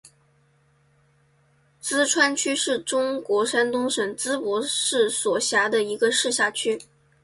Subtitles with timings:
[1.83, 6.81] 淄川区是中国山东省淄博市所辖的一个市辖区。